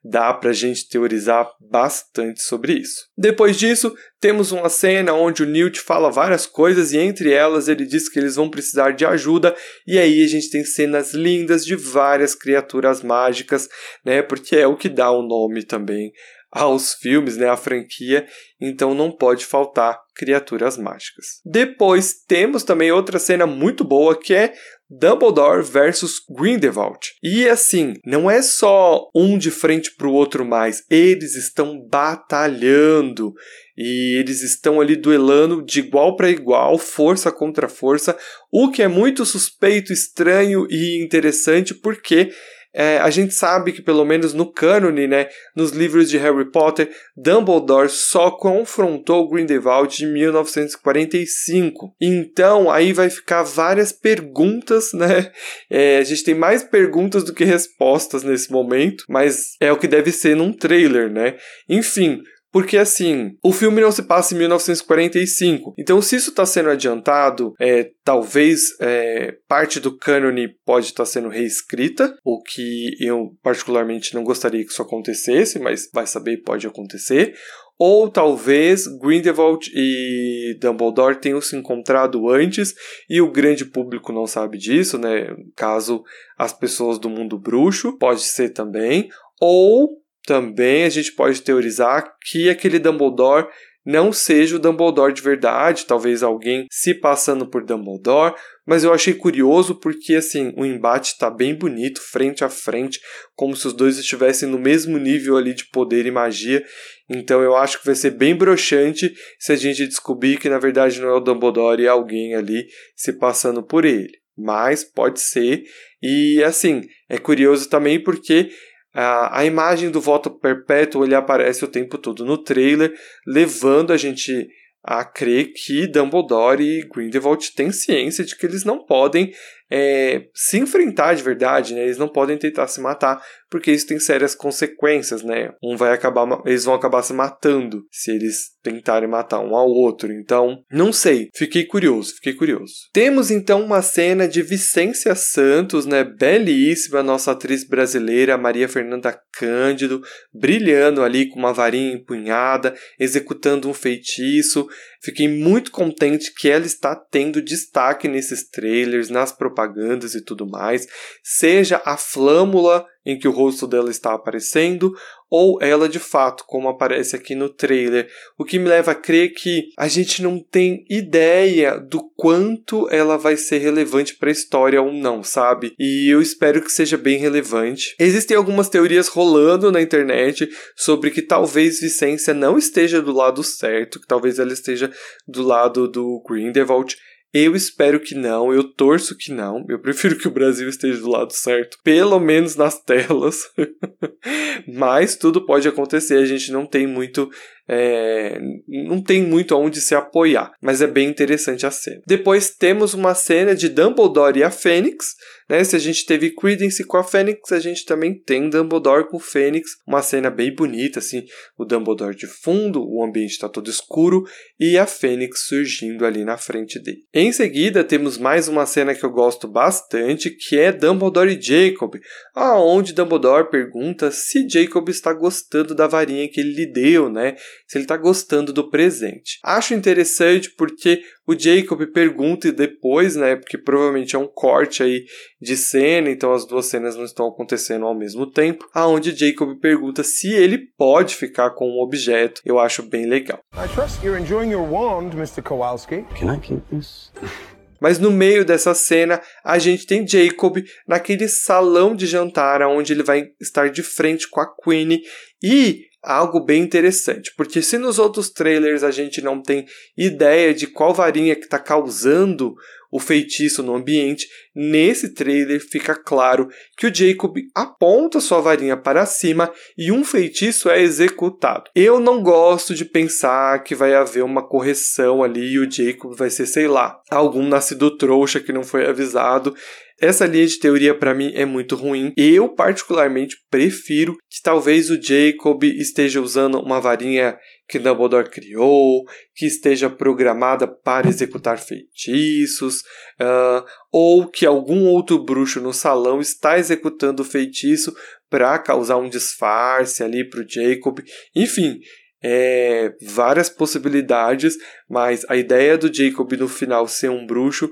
dá 0.02 0.32
para 0.32 0.50
a 0.50 0.54
gente 0.54 0.88
teorizar 0.88 1.48
bastante 1.60 2.42
sobre 2.42 2.72
isso. 2.72 3.06
Depois 3.16 3.56
disso, 3.58 3.94
temos 4.18 4.52
uma 4.52 4.68
cena 4.68 5.12
onde 5.12 5.42
o 5.42 5.46
Newt 5.46 5.80
fala 5.80 6.10
várias 6.10 6.46
coisas 6.46 6.92
e 6.92 6.98
entre 6.98 7.32
elas 7.32 7.68
ele 7.68 7.84
diz 7.84 8.08
que 8.08 8.18
eles 8.18 8.36
vão 8.36 8.48
precisar 8.48 8.92
de 8.92 9.04
ajuda 9.04 9.54
e 9.86 9.98
aí 9.98 10.24
a 10.24 10.28
gente 10.28 10.50
tem 10.50 10.64
cenas 10.64 11.12
lindas 11.12 11.64
de 11.64 11.76
várias 11.76 12.34
criaturas 12.34 13.02
mágicas, 13.02 13.68
né? 14.04 14.22
Porque 14.22 14.56
é 14.56 14.66
o 14.66 14.76
que 14.76 14.88
dá 14.88 15.10
o 15.10 15.22
nome 15.22 15.62
também 15.62 16.12
aos 16.50 16.94
filmes, 16.94 17.36
né, 17.36 17.48
a 17.48 17.56
franquia, 17.56 18.26
então 18.60 18.92
não 18.92 19.10
pode 19.10 19.46
faltar 19.46 20.00
criaturas 20.16 20.76
mágicas. 20.76 21.40
Depois 21.44 22.24
temos 22.26 22.64
também 22.64 22.90
outra 22.90 23.18
cena 23.18 23.46
muito 23.46 23.84
boa 23.84 24.18
que 24.18 24.34
é 24.34 24.52
Dumbledore 24.90 25.62
versus 25.62 26.20
Grindelwald. 26.28 26.98
E 27.22 27.48
assim, 27.48 27.94
não 28.04 28.28
é 28.30 28.42
só 28.42 29.08
um 29.14 29.38
de 29.38 29.50
frente 29.50 29.94
para 29.96 30.08
o 30.08 30.12
outro 30.12 30.44
mais, 30.44 30.82
eles 30.90 31.36
estão 31.36 31.80
batalhando 31.88 33.32
e 33.78 34.18
eles 34.18 34.42
estão 34.42 34.80
ali 34.80 34.96
duelando 34.96 35.64
de 35.64 35.78
igual 35.78 36.16
para 36.16 36.28
igual, 36.28 36.76
força 36.76 37.30
contra 37.30 37.68
força, 37.68 38.16
o 38.52 38.70
que 38.70 38.82
é 38.82 38.88
muito 38.88 39.24
suspeito, 39.24 39.92
estranho 39.92 40.66
e 40.68 41.02
interessante 41.02 41.72
porque 41.72 42.30
é, 42.72 42.98
a 42.98 43.10
gente 43.10 43.34
sabe 43.34 43.72
que, 43.72 43.82
pelo 43.82 44.04
menos 44.04 44.32
no 44.32 44.50
cânone, 44.50 45.06
né, 45.06 45.28
nos 45.56 45.72
livros 45.72 46.08
de 46.08 46.16
Harry 46.18 46.50
Potter, 46.50 46.90
Dumbledore 47.16 47.88
só 47.88 48.30
confrontou 48.30 49.28
Grindelwald 49.28 50.04
em 50.04 50.12
1945. 50.12 51.94
Então, 52.00 52.70
aí 52.70 52.92
vai 52.92 53.10
ficar 53.10 53.42
várias 53.42 53.92
perguntas, 53.92 54.92
né? 54.92 55.32
É, 55.68 55.98
a 55.98 56.04
gente 56.04 56.24
tem 56.24 56.34
mais 56.34 56.62
perguntas 56.62 57.24
do 57.24 57.34
que 57.34 57.44
respostas 57.44 58.22
nesse 58.22 58.50
momento, 58.52 59.04
mas 59.08 59.56
é 59.60 59.72
o 59.72 59.76
que 59.76 59.88
deve 59.88 60.12
ser 60.12 60.36
num 60.36 60.52
trailer, 60.52 61.10
né? 61.10 61.36
Enfim, 61.68 62.22
porque 62.52 62.76
assim, 62.76 63.36
o 63.42 63.52
filme 63.52 63.80
não 63.80 63.92
se 63.92 64.02
passa 64.02 64.34
em 64.34 64.38
1945. 64.38 65.74
Então, 65.78 66.02
se 66.02 66.16
isso 66.16 66.30
está 66.30 66.44
sendo 66.44 66.70
adiantado, 66.70 67.54
é, 67.60 67.90
talvez 68.04 68.76
é, 68.80 69.36
parte 69.46 69.78
do 69.78 69.96
cânone 69.96 70.48
pode 70.64 70.86
estar 70.86 71.04
tá 71.04 71.10
sendo 71.10 71.28
reescrita, 71.28 72.14
o 72.24 72.42
que 72.42 72.96
eu 73.00 73.32
particularmente 73.42 74.14
não 74.14 74.24
gostaria 74.24 74.64
que 74.64 74.72
isso 74.72 74.82
acontecesse, 74.82 75.58
mas 75.58 75.88
vai 75.92 76.06
saber, 76.06 76.38
pode 76.38 76.66
acontecer. 76.66 77.34
Ou 77.78 78.10
talvez 78.10 78.86
Grindelwald 78.86 79.70
e 79.74 80.54
Dumbledore 80.60 81.18
tenham 81.18 81.40
se 81.40 81.56
encontrado 81.56 82.28
antes 82.28 82.74
e 83.08 83.22
o 83.22 83.32
grande 83.32 83.64
público 83.64 84.12
não 84.12 84.26
sabe 84.26 84.58
disso, 84.58 84.98
né? 84.98 85.34
Caso 85.56 86.02
as 86.36 86.52
pessoas 86.52 86.98
do 86.98 87.08
mundo 87.08 87.38
bruxo, 87.38 87.96
pode 87.96 88.20
ser 88.20 88.50
também. 88.50 89.08
Ou 89.40 89.99
também 90.26 90.84
a 90.84 90.88
gente 90.88 91.12
pode 91.12 91.42
teorizar 91.42 92.14
que 92.30 92.48
aquele 92.48 92.78
Dumbledore 92.78 93.48
não 93.84 94.12
seja 94.12 94.56
o 94.56 94.58
Dumbledore 94.58 95.12
de 95.12 95.22
verdade, 95.22 95.86
talvez 95.86 96.22
alguém 96.22 96.66
se 96.70 96.94
passando 96.94 97.48
por 97.48 97.64
Dumbledore, 97.64 98.34
mas 98.66 98.84
eu 98.84 98.92
achei 98.92 99.14
curioso 99.14 99.74
porque 99.80 100.14
assim, 100.14 100.52
o 100.56 100.66
embate 100.66 101.12
está 101.12 101.30
bem 101.30 101.54
bonito, 101.54 102.00
frente 102.00 102.44
a 102.44 102.48
frente, 102.48 103.00
como 103.34 103.56
se 103.56 103.66
os 103.66 103.72
dois 103.72 103.98
estivessem 103.98 104.48
no 104.48 104.58
mesmo 104.58 104.98
nível 104.98 105.36
ali 105.36 105.54
de 105.54 105.66
poder 105.70 106.04
e 106.06 106.10
magia. 106.10 106.62
Então 107.08 107.42
eu 107.42 107.56
acho 107.56 107.80
que 107.80 107.86
vai 107.86 107.94
ser 107.94 108.10
bem 108.10 108.34
broxante 108.34 109.12
se 109.38 109.52
a 109.52 109.56
gente 109.56 109.86
descobrir 109.86 110.38
que 110.38 110.48
na 110.48 110.58
verdade 110.58 111.00
não 111.00 111.08
é 111.08 111.14
o 111.14 111.20
Dumbledore 111.20 111.82
e 111.82 111.86
é 111.86 111.88
alguém 111.88 112.34
ali 112.34 112.66
se 112.94 113.14
passando 113.14 113.62
por 113.62 113.84
ele. 113.84 114.12
Mas 114.36 114.84
pode 114.84 115.20
ser. 115.20 115.64
E 116.02 116.42
assim, 116.44 116.82
é 117.08 117.18
curioso 117.18 117.68
também 117.68 118.02
porque 118.02 118.50
a, 118.92 119.40
a 119.40 119.44
imagem 119.44 119.90
do 119.90 120.00
voto 120.00 120.30
perpétuo 120.30 121.04
ele 121.04 121.14
aparece 121.14 121.64
o 121.64 121.68
tempo 121.68 121.98
todo 121.98 122.24
no 122.24 122.38
trailer, 122.38 122.92
levando 123.26 123.92
a 123.92 123.96
gente 123.96 124.48
a 124.82 125.04
crer 125.04 125.52
que 125.52 125.86
Dumbledore 125.86 126.62
e 126.62 126.88
Grindelwald 126.88 127.52
têm 127.54 127.70
ciência 127.70 128.24
de 128.24 128.36
que 128.36 128.46
eles 128.46 128.64
não 128.64 128.84
podem 128.84 129.32
é, 129.70 130.24
se 130.34 130.58
enfrentar 130.58 131.14
de 131.14 131.22
verdade, 131.22 131.74
né? 131.74 131.84
Eles 131.84 131.98
não 131.98 132.08
podem 132.08 132.36
tentar 132.36 132.66
se 132.66 132.80
matar, 132.80 133.22
porque 133.48 133.70
isso 133.70 133.86
tem 133.86 133.98
sérias 133.98 134.34
consequências, 134.34 135.22
né? 135.22 135.52
Um 135.62 135.76
vai 135.76 135.92
acabar, 135.92 136.26
eles 136.44 136.64
vão 136.64 136.74
acabar 136.74 137.02
se 137.02 137.12
matando 137.12 137.84
se 137.90 138.10
eles 138.10 138.50
tentarem 138.62 139.08
matar 139.08 139.40
um 139.40 139.56
ao 139.56 139.68
outro. 139.68 140.12
Então, 140.12 140.62
não 140.70 140.92
sei. 140.92 141.28
Fiquei 141.34 141.64
curioso, 141.64 142.14
fiquei 142.14 142.34
curioso. 142.34 142.72
Temos 142.92 143.30
então 143.30 143.62
uma 143.62 143.82
cena 143.82 144.28
de 144.28 144.42
Vicência 144.42 145.14
Santos, 145.14 145.86
né? 145.86 146.04
Belíssima, 146.04 147.02
nossa 147.02 147.32
atriz 147.32 147.64
brasileira, 147.64 148.36
Maria 148.36 148.68
Fernanda 148.68 149.18
Cândido, 149.32 150.00
brilhando 150.32 151.02
ali 151.02 151.28
com 151.28 151.38
uma 151.38 151.52
varinha 151.52 151.94
empunhada, 151.94 152.74
executando 152.98 153.68
um 153.68 153.74
feitiço. 153.74 154.68
Fiquei 155.02 155.28
muito 155.28 155.70
contente 155.70 156.32
que 156.34 156.48
ela 156.48 156.66
está 156.66 156.94
tendo 156.94 157.40
destaque 157.40 158.06
nesses 158.06 158.48
trailers, 158.48 159.08
nas 159.08 159.32
propagandas 159.60 160.14
e 160.14 160.24
tudo 160.24 160.46
mais, 160.46 160.86
seja 161.22 161.82
a 161.84 161.96
flâmula 161.96 162.86
em 163.04 163.18
que 163.18 163.26
o 163.26 163.32
rosto 163.32 163.66
dela 163.66 163.90
está 163.90 164.12
aparecendo, 164.12 164.92
ou 165.30 165.58
ela 165.62 165.88
de 165.88 165.98
fato, 165.98 166.44
como 166.46 166.68
aparece 166.68 167.16
aqui 167.16 167.34
no 167.34 167.48
trailer, 167.48 168.10
o 168.36 168.44
que 168.44 168.58
me 168.58 168.68
leva 168.68 168.90
a 168.90 168.94
crer 168.94 169.32
que 169.32 169.68
a 169.78 169.88
gente 169.88 170.22
não 170.22 170.38
tem 170.38 170.84
ideia 170.90 171.78
do 171.78 172.02
quanto 172.14 172.88
ela 172.90 173.16
vai 173.16 173.38
ser 173.38 173.58
relevante 173.58 174.16
para 174.16 174.28
a 174.28 174.32
história 174.32 174.82
ou 174.82 174.92
não, 174.92 175.22
sabe? 175.22 175.72
E 175.78 176.12
eu 176.12 176.20
espero 176.20 176.60
que 176.60 176.70
seja 176.70 176.98
bem 176.98 177.16
relevante. 177.16 177.94
Existem 177.98 178.36
algumas 178.36 178.68
teorias 178.68 179.08
rolando 179.08 179.72
na 179.72 179.80
internet 179.80 180.48
sobre 180.76 181.10
que 181.10 181.22
talvez 181.22 181.80
Vicência 181.80 182.34
não 182.34 182.58
esteja 182.58 183.00
do 183.00 183.12
lado 183.12 183.42
certo, 183.42 183.98
que 183.98 184.06
talvez 184.06 184.38
ela 184.38 184.52
esteja 184.52 184.92
do 185.26 185.42
lado 185.42 185.88
do 185.88 186.22
Grindelwald. 186.28 186.96
Eu 187.32 187.54
espero 187.54 188.00
que 188.00 188.14
não, 188.14 188.52
eu 188.52 188.64
torço 188.64 189.16
que 189.16 189.32
não. 189.32 189.64
Eu 189.68 189.78
prefiro 189.78 190.18
que 190.18 190.26
o 190.26 190.32
Brasil 190.32 190.68
esteja 190.68 191.00
do 191.00 191.08
lado 191.08 191.32
certo, 191.32 191.78
pelo 191.84 192.18
menos 192.18 192.56
nas 192.56 192.82
telas. 192.82 193.38
Mas 194.66 195.16
tudo 195.16 195.46
pode 195.46 195.68
acontecer, 195.68 196.16
a 196.16 196.24
gente 196.24 196.50
não 196.50 196.66
tem 196.66 196.86
muito 196.86 197.30
é, 197.72 198.36
não 198.66 199.00
tem 199.00 199.22
muito 199.22 199.54
aonde 199.54 199.80
se 199.80 199.94
apoiar, 199.94 200.50
mas 200.60 200.82
é 200.82 200.88
bem 200.88 201.08
interessante 201.08 201.64
a 201.64 201.70
cena. 201.70 202.02
Depois 202.04 202.50
temos 202.50 202.94
uma 202.94 203.14
cena 203.14 203.54
de 203.54 203.68
Dumbledore 203.68 204.40
e 204.40 204.42
a 204.42 204.50
Fênix, 204.50 205.14
né? 205.48 205.62
Se 205.62 205.76
a 205.76 205.78
gente 205.78 206.04
teve 206.04 206.34
Credence 206.34 206.84
com 206.84 206.96
a 206.96 207.04
Fênix, 207.04 207.52
a 207.52 207.60
gente 207.60 207.84
também 207.84 208.14
tem 208.14 208.50
Dumbledore 208.50 209.08
com 209.08 209.18
o 209.18 209.20
Fênix, 209.20 209.70
uma 209.86 210.02
cena 210.02 210.30
bem 210.30 210.54
bonita, 210.54 210.98
assim, 210.98 211.24
o 211.56 211.64
Dumbledore 211.64 212.16
de 212.16 212.26
fundo, 212.26 212.84
o 212.84 213.04
ambiente 213.04 213.32
está 213.32 213.48
todo 213.48 213.70
escuro 213.70 214.24
e 214.58 214.76
a 214.76 214.86
Fênix 214.86 215.46
surgindo 215.46 216.04
ali 216.04 216.24
na 216.24 216.36
frente 216.36 216.80
dele. 216.80 217.04
Em 217.14 217.32
seguida, 217.32 217.84
temos 217.84 218.18
mais 218.18 218.48
uma 218.48 218.66
cena 218.66 218.94
que 218.94 219.04
eu 219.04 219.10
gosto 219.10 219.46
bastante, 219.46 220.30
que 220.30 220.58
é 220.58 220.72
Dumbledore 220.72 221.36
e 221.36 221.40
Jacob, 221.40 221.94
aonde 222.34 222.92
Dumbledore 222.92 223.50
pergunta 223.50 224.10
se 224.10 224.48
Jacob 224.48 224.88
está 224.88 225.12
gostando 225.12 225.74
da 225.74 225.86
varinha 225.86 226.28
que 226.28 226.40
ele 226.40 226.52
lhe 226.52 226.66
deu, 226.66 227.08
né? 227.08 227.36
Se 227.66 227.78
ele 227.78 227.84
está 227.84 227.96
gostando 227.96 228.52
do 228.52 228.70
presente. 228.70 229.38
Acho 229.44 229.74
interessante 229.74 230.50
porque 230.50 231.02
o 231.26 231.38
Jacob 231.38 231.80
pergunta 231.92 232.50
depois, 232.50 233.16
né, 233.16 233.36
porque 233.36 233.56
provavelmente 233.56 234.16
é 234.16 234.18
um 234.18 234.26
corte 234.26 234.82
aí 234.82 235.04
de 235.40 235.56
cena, 235.56 236.10
então 236.10 236.32
as 236.32 236.46
duas 236.46 236.66
cenas 236.66 236.96
não 236.96 237.04
estão 237.04 237.28
acontecendo 237.28 237.86
ao 237.86 237.96
mesmo 237.96 238.30
tempo, 238.30 238.68
aonde 238.74 239.16
Jacob 239.16 239.58
pergunta 239.60 240.02
se 240.02 240.32
ele 240.32 240.58
pode 240.76 241.14
ficar 241.14 241.50
com 241.50 241.68
um 241.68 241.80
objeto. 241.80 242.40
Eu 242.44 242.58
acho 242.58 242.82
bem 242.82 243.06
legal. 243.06 243.40
I 243.54 243.68
trust 243.74 244.04
you're 244.04 244.20
enjoying 244.20 244.50
your 244.50 244.68
wand, 244.68 245.12
Mr. 245.14 245.42
Kowalski. 245.42 246.04
Can 246.18 246.34
I 246.34 246.40
keep 246.40 246.62
this? 246.70 247.12
Mas 247.80 247.98
no 247.98 248.10
meio 248.10 248.44
dessa 248.44 248.74
cena, 248.74 249.22
a 249.42 249.58
gente 249.58 249.86
tem 249.86 250.06
Jacob 250.06 250.58
naquele 250.86 251.26
salão 251.28 251.96
de 251.96 252.06
jantar 252.06 252.60
onde 252.62 252.92
ele 252.92 253.02
vai 253.02 253.28
estar 253.40 253.70
de 253.70 253.82
frente 253.82 254.28
com 254.28 254.40
a 254.40 254.54
Queen 254.62 255.00
e 255.42 255.86
algo 256.02 256.40
bem 256.40 256.62
interessante, 256.62 257.32
porque 257.36 257.60
se 257.60 257.76
nos 257.76 257.98
outros 257.98 258.30
trailers 258.30 258.82
a 258.82 258.90
gente 258.90 259.20
não 259.20 259.42
tem 259.42 259.66
ideia 259.96 260.54
de 260.54 260.66
qual 260.66 260.94
varinha 260.94 261.36
que 261.36 261.44
está 261.44 261.58
causando 261.58 262.54
o 262.90 262.98
feitiço 262.98 263.62
no 263.62 263.74
ambiente, 263.74 264.26
nesse 264.54 265.14
trailer 265.14 265.60
fica 265.60 265.94
claro 265.94 266.48
que 266.76 266.86
o 266.86 266.94
Jacob 266.94 267.36
aponta 267.54 268.20
sua 268.20 268.40
varinha 268.40 268.76
para 268.76 269.06
cima 269.06 269.52
e 269.76 269.92
um 269.92 270.04
feitiço 270.04 270.68
é 270.68 270.80
executado. 270.80 271.70
Eu 271.74 272.00
não 272.00 272.22
gosto 272.22 272.74
de 272.74 272.84
pensar 272.84 273.62
que 273.62 273.74
vai 273.74 273.94
haver 273.94 274.24
uma 274.24 274.46
correção 274.46 275.22
ali 275.22 275.52
e 275.52 275.58
o 275.58 275.70
Jacob 275.70 276.14
vai 276.16 276.30
ser, 276.30 276.46
sei 276.46 276.66
lá, 276.66 277.00
algum 277.10 277.46
nascido 277.46 277.96
trouxa 277.96 278.40
que 278.40 278.52
não 278.52 278.62
foi 278.62 278.86
avisado. 278.86 279.54
Essa 280.00 280.24
linha 280.24 280.46
de 280.46 280.58
teoria 280.58 280.94
para 280.94 281.14
mim 281.14 281.30
é 281.34 281.44
muito 281.44 281.76
ruim. 281.76 282.14
Eu 282.16 282.48
particularmente 282.48 283.36
prefiro 283.50 284.16
que 284.30 284.40
talvez 284.42 284.88
o 284.88 285.00
Jacob 285.00 285.62
esteja 285.62 286.22
usando 286.22 286.58
uma 286.58 286.80
varinha 286.80 287.36
que 287.70 287.78
Dumbledore 287.78 288.28
criou, 288.28 289.04
que 289.34 289.46
esteja 289.46 289.88
programada 289.88 290.66
para 290.66 291.08
executar 291.08 291.58
feitiços, 291.58 292.80
uh, 293.20 293.64
ou 293.92 294.28
que 294.28 294.44
algum 294.44 294.86
outro 294.86 295.22
bruxo 295.24 295.60
no 295.60 295.72
salão 295.72 296.20
está 296.20 296.58
executando 296.58 297.22
o 297.22 297.24
feitiço 297.24 297.94
para 298.28 298.58
causar 298.58 298.96
um 298.96 299.08
disfarce 299.08 300.02
ali 300.02 300.28
para 300.28 300.40
o 300.40 300.48
Jacob. 300.48 300.98
Enfim, 301.34 301.78
é, 302.22 302.92
várias 303.02 303.48
possibilidades, 303.48 304.56
mas 304.88 305.24
a 305.28 305.36
ideia 305.36 305.78
do 305.78 305.92
Jacob 305.92 306.32
no 306.32 306.48
final 306.48 306.86
ser 306.88 307.08
um 307.08 307.24
bruxo 307.24 307.70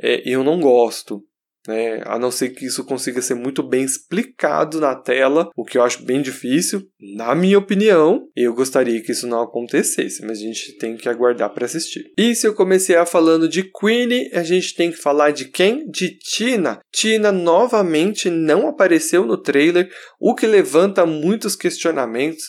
é, 0.00 0.22
eu 0.28 0.42
não 0.42 0.58
gosto 0.58 1.22
né? 1.66 2.02
A 2.04 2.18
não 2.18 2.30
ser 2.30 2.50
que 2.50 2.66
isso 2.66 2.84
consiga 2.84 3.22
ser 3.22 3.34
muito 3.34 3.62
bem 3.62 3.84
explicado 3.84 4.80
na 4.80 4.94
tela, 4.94 5.50
o 5.56 5.64
que 5.64 5.78
eu 5.78 5.82
acho 5.82 6.04
bem 6.04 6.22
difícil. 6.22 6.86
Na 7.16 7.34
minha 7.34 7.58
opinião, 7.58 8.28
eu 8.36 8.54
gostaria 8.54 9.00
que 9.02 9.12
isso 9.12 9.26
não 9.26 9.42
acontecesse, 9.42 10.24
mas 10.24 10.38
a 10.38 10.42
gente 10.42 10.76
tem 10.78 10.96
que 10.96 11.08
aguardar 11.08 11.52
para 11.52 11.64
assistir. 11.64 12.12
E 12.16 12.34
se 12.34 12.46
eu 12.46 12.54
comecei 12.54 12.96
a 12.96 13.06
falando 13.06 13.48
de 13.48 13.62
Queenie, 13.62 14.30
a 14.32 14.42
gente 14.42 14.74
tem 14.74 14.90
que 14.90 14.96
falar 14.96 15.30
de 15.30 15.46
quem? 15.46 15.88
De 15.88 16.18
Tina. 16.18 16.80
Tina 16.92 17.32
novamente 17.32 18.30
não 18.30 18.68
apareceu 18.68 19.24
no 19.24 19.36
trailer, 19.36 19.90
o 20.20 20.34
que 20.34 20.46
levanta 20.46 21.06
muitos 21.06 21.56
questionamentos 21.56 22.44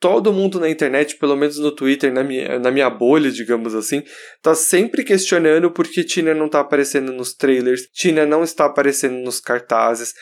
todo 0.00 0.32
mundo 0.32 0.60
na 0.60 0.68
internet, 0.68 1.16
pelo 1.16 1.36
menos 1.36 1.58
no 1.58 1.74
Twitter, 1.74 2.12
na 2.12 2.22
minha, 2.22 2.58
na 2.58 2.70
minha 2.70 2.88
bolha, 2.88 3.30
digamos 3.30 3.74
assim, 3.74 4.02
tá 4.42 4.54
sempre 4.54 5.04
questionando 5.04 5.70
por 5.70 5.86
que 5.88 6.04
Tina 6.04 6.34
não 6.34 6.48
tá 6.48 6.60
aparecendo 6.60 7.12
nos 7.12 7.34
trailers, 7.34 7.82
Tina 7.92 8.24
não 8.24 8.42
está 8.42 8.66
aparecendo 8.66 9.16
nos 9.16 9.40
cartazes. 9.40 10.14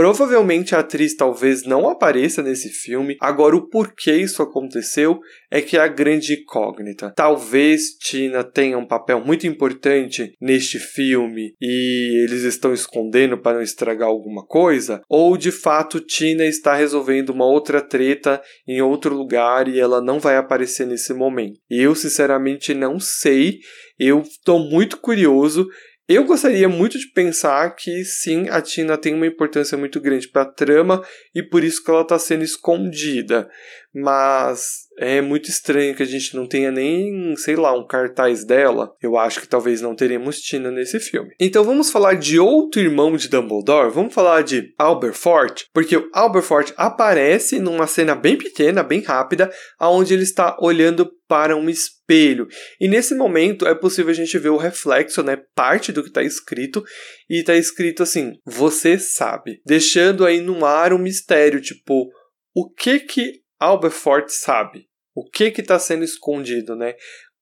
Provavelmente 0.00 0.74
a 0.74 0.78
atriz 0.78 1.14
talvez 1.14 1.64
não 1.64 1.86
apareça 1.86 2.42
nesse 2.42 2.70
filme. 2.70 3.18
Agora, 3.20 3.54
o 3.54 3.68
porquê 3.68 4.16
isso 4.16 4.42
aconteceu 4.42 5.20
é 5.50 5.60
que 5.60 5.76
é 5.76 5.80
a 5.80 5.88
grande 5.88 6.40
incógnita. 6.40 7.12
Talvez 7.14 7.98
Tina 8.00 8.42
tenha 8.42 8.78
um 8.78 8.86
papel 8.86 9.22
muito 9.22 9.46
importante 9.46 10.32
neste 10.40 10.78
filme 10.78 11.54
e 11.60 12.24
eles 12.24 12.44
estão 12.44 12.72
escondendo 12.72 13.36
para 13.36 13.58
não 13.58 13.62
estragar 13.62 14.08
alguma 14.08 14.42
coisa, 14.46 15.02
ou 15.06 15.36
de 15.36 15.52
fato 15.52 16.00
Tina 16.00 16.46
está 16.46 16.74
resolvendo 16.74 17.28
uma 17.28 17.44
outra 17.44 17.82
treta 17.82 18.40
em 18.66 18.80
outro 18.80 19.14
lugar 19.14 19.68
e 19.68 19.78
ela 19.78 20.00
não 20.00 20.18
vai 20.18 20.38
aparecer 20.38 20.86
nesse 20.86 21.12
momento. 21.12 21.60
Eu, 21.68 21.94
sinceramente, 21.94 22.72
não 22.72 22.98
sei. 22.98 23.58
Eu 23.98 24.22
estou 24.22 24.60
muito 24.60 24.96
curioso. 24.96 25.68
Eu 26.12 26.24
gostaria 26.24 26.68
muito 26.68 26.98
de 26.98 27.06
pensar 27.06 27.70
que 27.76 28.04
sim, 28.04 28.48
a 28.48 28.60
Tina 28.60 28.98
tem 28.98 29.14
uma 29.14 29.28
importância 29.28 29.78
muito 29.78 30.00
grande 30.00 30.26
para 30.26 30.42
a 30.42 30.52
trama 30.52 31.04
e 31.32 31.40
por 31.40 31.62
isso 31.62 31.84
que 31.84 31.88
ela 31.88 32.02
está 32.02 32.18
sendo 32.18 32.42
escondida. 32.42 33.48
Mas 33.94 34.86
é 34.98 35.20
muito 35.20 35.48
estranho 35.48 35.94
que 35.94 36.02
a 36.02 36.06
gente 36.06 36.36
não 36.36 36.46
tenha 36.46 36.70
nem, 36.70 37.34
sei 37.36 37.56
lá, 37.56 37.76
um 37.76 37.86
cartaz 37.86 38.44
dela. 38.44 38.94
Eu 39.02 39.16
acho 39.16 39.40
que 39.40 39.48
talvez 39.48 39.80
não 39.80 39.96
teremos 39.96 40.40
Tina 40.40 40.70
nesse 40.70 41.00
filme. 41.00 41.30
Então 41.40 41.64
vamos 41.64 41.90
falar 41.90 42.14
de 42.14 42.38
outro 42.38 42.80
irmão 42.80 43.16
de 43.16 43.28
Dumbledore. 43.28 43.92
Vamos 43.92 44.14
falar 44.14 44.42
de 44.42 44.72
Alberfort, 44.78 45.64
porque 45.72 45.96
o 45.96 46.08
Alberfort 46.12 46.72
aparece 46.76 47.58
numa 47.58 47.86
cena 47.86 48.14
bem 48.14 48.36
pequena, 48.36 48.82
bem 48.82 49.00
rápida, 49.00 49.50
aonde 49.78 50.14
ele 50.14 50.22
está 50.22 50.56
olhando 50.60 51.10
para 51.26 51.56
um 51.56 51.68
espelho. 51.68 52.46
E 52.80 52.88
nesse 52.88 53.14
momento 53.14 53.66
é 53.66 53.74
possível 53.74 54.10
a 54.10 54.14
gente 54.14 54.36
ver 54.38 54.48
o 54.50 54.56
reflexo, 54.56 55.22
né? 55.22 55.38
Parte 55.54 55.92
do 55.92 56.02
que 56.02 56.08
está 56.08 56.22
escrito. 56.22 56.82
E 57.28 57.40
está 57.40 57.54
escrito 57.54 58.02
assim: 58.02 58.34
Você 58.44 58.98
sabe. 58.98 59.60
Deixando 59.64 60.26
aí 60.26 60.40
no 60.40 60.64
ar 60.64 60.92
um 60.92 60.98
mistério, 60.98 61.60
tipo, 61.60 62.08
o 62.54 62.68
que 62.68 62.98
que 63.00 63.40
Alberfort 63.60 64.30
sabe? 64.30 64.88
O 65.14 65.28
que 65.28 65.44
está 65.44 65.78
sendo 65.78 66.02
escondido, 66.02 66.74
né? 66.74 66.94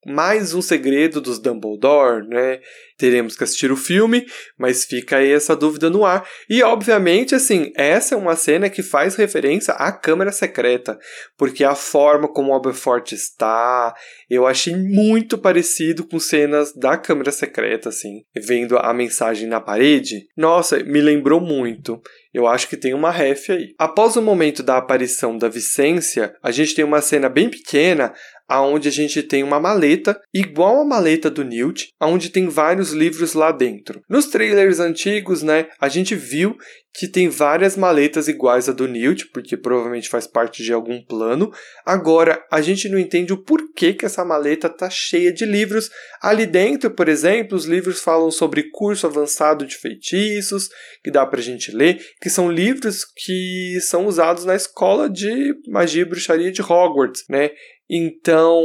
mais 0.05 0.53
um 0.53 0.61
segredo 0.61 1.19
dos 1.19 1.39
Dumbledore, 1.39 2.27
né? 2.27 2.59
Teremos 2.97 3.35
que 3.35 3.43
assistir 3.43 3.71
o 3.71 3.77
filme, 3.77 4.25
mas 4.57 4.85
fica 4.85 5.17
aí 5.17 5.31
essa 5.31 5.55
dúvida 5.55 5.89
no 5.89 6.05
ar. 6.05 6.25
E 6.49 6.63
obviamente, 6.63 7.35
assim, 7.35 7.71
essa 7.75 8.15
é 8.15 8.17
uma 8.17 8.35
cena 8.35 8.69
que 8.69 8.81
faz 8.81 9.15
referência 9.15 9.73
à 9.73 9.91
Câmara 9.91 10.31
Secreta, 10.31 10.97
porque 11.37 11.63
a 11.63 11.75
forma 11.75 12.27
como 12.27 12.51
o 12.51 12.55
Aberforth 12.55 13.11
está, 13.11 13.93
eu 14.29 14.47
achei 14.47 14.75
muito 14.75 15.37
parecido 15.37 16.05
com 16.05 16.19
cenas 16.19 16.73
da 16.73 16.97
Câmara 16.97 17.31
Secreta, 17.31 17.89
assim, 17.89 18.23
vendo 18.35 18.77
a 18.77 18.93
mensagem 18.93 19.47
na 19.47 19.59
parede. 19.59 20.27
Nossa, 20.35 20.81
me 20.83 21.01
lembrou 21.01 21.41
muito. 21.41 22.01
Eu 22.33 22.47
acho 22.47 22.67
que 22.67 22.77
tem 22.77 22.93
uma 22.93 23.11
ref 23.11 23.49
aí. 23.49 23.73
Após 23.77 24.15
o 24.15 24.21
momento 24.21 24.61
da 24.61 24.77
aparição 24.77 25.37
da 25.37 25.49
Vicência, 25.49 26.33
a 26.43 26.51
gente 26.51 26.75
tem 26.75 26.85
uma 26.85 27.01
cena 27.01 27.27
bem 27.27 27.49
pequena 27.49 28.13
aonde 28.47 28.87
a 28.87 28.91
gente 28.91 29.21
tem 29.21 29.43
uma 29.43 29.59
maleta 29.59 30.19
igual 30.33 30.81
a 30.81 30.85
maleta 30.85 31.29
do 31.29 31.43
Newt, 31.43 31.89
aonde 31.99 32.29
tem 32.29 32.47
vários 32.47 32.91
livros 32.91 33.33
lá 33.33 33.51
dentro. 33.51 34.01
Nos 34.09 34.25
trailers 34.25 34.79
antigos, 34.79 35.43
né, 35.43 35.67
a 35.79 35.87
gente 35.87 36.15
viu 36.15 36.57
que 36.93 37.07
tem 37.07 37.29
várias 37.29 37.77
maletas 37.77 38.27
iguais 38.27 38.67
a 38.67 38.71
do 38.71 38.87
Newt, 38.87 39.27
porque 39.27 39.55
provavelmente 39.55 40.09
faz 40.09 40.25
parte 40.25 40.63
de 40.63 40.73
algum 40.73 41.03
plano. 41.03 41.51
Agora, 41.85 42.43
a 42.51 42.61
gente 42.61 42.89
não 42.89 42.97
entende 42.97 43.31
o 43.31 43.43
porquê 43.43 43.93
que 43.93 44.05
essa 44.05 44.25
maleta 44.25 44.67
tá 44.67 44.89
cheia 44.89 45.31
de 45.31 45.45
livros. 45.45 45.89
Ali 46.21 46.45
dentro, 46.45 46.89
por 46.89 47.07
exemplo, 47.07 47.55
os 47.55 47.65
livros 47.65 48.01
falam 48.01 48.31
sobre 48.31 48.69
curso 48.71 49.05
avançado 49.05 49.65
de 49.65 49.77
feitiços, 49.77 50.67
que 51.03 51.11
dá 51.11 51.25
pra 51.25 51.41
gente 51.41 51.71
ler, 51.71 52.03
que 52.21 52.29
são 52.29 52.51
livros 52.51 53.05
que 53.05 53.77
são 53.81 54.07
usados 54.07 54.43
na 54.43 54.55
escola 54.55 55.09
de 55.09 55.53
magia 55.67 56.01
e 56.01 56.05
bruxaria 56.05 56.51
de 56.51 56.61
Hogwarts, 56.61 57.23
né? 57.29 57.51
Então, 57.89 58.61